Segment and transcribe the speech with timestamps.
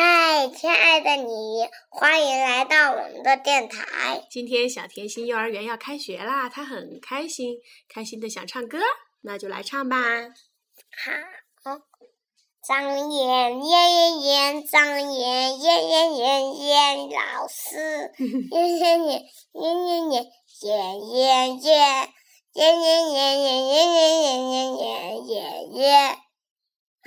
[0.00, 4.24] 嗨，亲爱的你，欢迎来到我们的电台。
[4.30, 7.56] 今天小甜心幼儿园要开学啦，她很开心，
[7.88, 8.78] 开心的想唱歌，
[9.22, 9.96] 那就来唱吧。
[11.64, 11.80] 好，
[12.64, 18.12] 张燕燕燕燕，张燕燕燕燕燕老师，
[18.54, 20.10] 燕燕燕燕燕
[20.62, 22.12] 燕燕燕燕
[22.54, 26.27] 燕燕燕燕燕燕燕燕燕燕。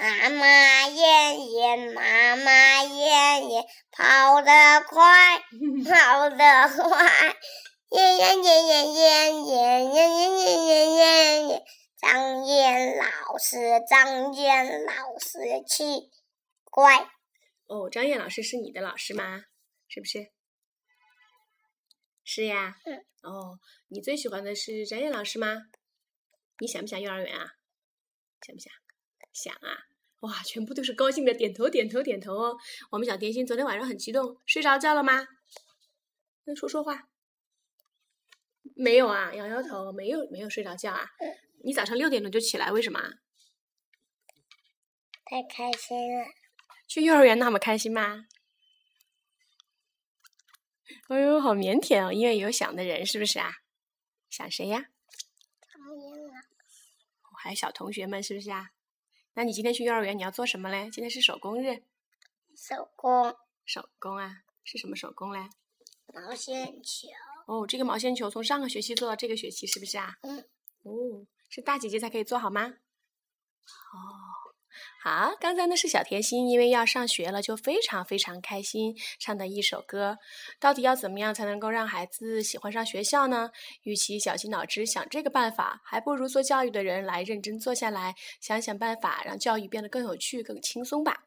[0.01, 5.37] 妈妈燕燕，妈妈燕燕，跑得快，
[5.85, 6.37] 跑得
[6.89, 7.37] 快，
[7.91, 11.63] 燕燕燕燕燕燕燕燕燕燕燕燕。
[11.99, 15.37] 张燕老师，张燕老师
[15.67, 16.09] 奇
[16.63, 17.07] 怪。
[17.67, 19.43] 哦，张燕老师是你的老师吗？
[19.87, 20.31] 是不是？
[22.23, 22.75] 是呀。
[22.85, 23.05] 嗯。
[23.21, 25.67] 哦，你最喜欢的是张燕老师吗？
[26.57, 27.51] 你想不想幼儿园啊？
[28.41, 28.73] 想不想？
[29.31, 29.90] 想啊。
[30.21, 32.57] 哇，全部都是高兴的点头点头点头哦。
[32.89, 35.27] 我们小甜心昨天晚上很激动，睡着觉了吗？
[36.45, 37.07] 那说说话。
[38.75, 41.09] 没有啊，摇摇头，没有没有睡着觉啊。
[41.63, 42.99] 你早上六点钟就起来，为什么？
[45.25, 46.25] 太开心了。
[46.87, 48.25] 去幼儿园那么开心吗？
[51.07, 53.51] 哎呦，好腼腆哦，因为有想的人，是不是啊？
[54.29, 54.85] 想谁呀？
[55.61, 56.47] 张燕老师。
[57.43, 58.69] 还有小同学们，是不是啊？
[59.33, 60.89] 那你今天去幼儿园你要做什么嘞？
[60.91, 61.83] 今天是手工日。
[62.55, 63.35] 手工。
[63.65, 64.43] 手工啊？
[64.63, 65.49] 是什么手工嘞？
[66.13, 67.07] 毛线球。
[67.47, 70.17] 哦，这个毛线球从上个学期做到这个学期，是不是啊？
[70.21, 70.39] 嗯。
[70.83, 72.61] 哦，是大姐姐才可以做好吗？
[73.93, 74.30] 哦。
[75.03, 80.17] 好，刚才呢是小甜心，因为要上学了，就非常非常开心，唱的一首歌。
[80.59, 83.51] 到底要怎么样才能够让孩子喜欢上学校呢？
[83.83, 91.23] 与其绞尽脑汁想这个办法，还不如做教育的人来认真坐下来，想想办法，让教育变得更有趣、更轻松吧。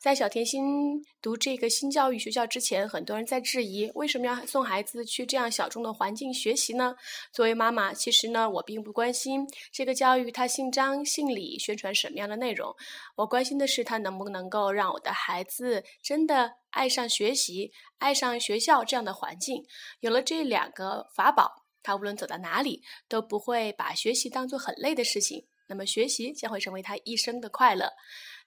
[0.00, 6.96] 在小甜心读这个新教育学校之前，很多人在质疑为什么要送孩子去这样小众的环境学习呢？
[7.34, 12.74] 作为妈妈，其实呢，我并不关心这个教育它姓张姓李，宣传什么样的内容。
[13.14, 19.62] 我关心的是，他能不能够让我的孩子真的爱上学习，爱上学校这样的环境。
[19.98, 25.44] 有了这两个法宝，他无论走到哪里，都不会把学习当做很累的事情。
[25.66, 27.92] 那么，学习将会成为他一生的快乐。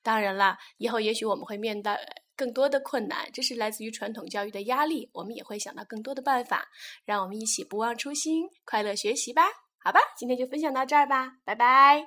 [0.03, 1.91] 当然了，以后也许我们会面对
[2.35, 5.09] 更多的困难，这是来自于传统教育的压力。
[5.13, 6.67] 我们也会想到更多的办法，
[7.05, 9.43] 让我们一起不忘初心，快乐学习吧。
[9.83, 12.05] 好吧，今天就分享到这儿吧，拜拜。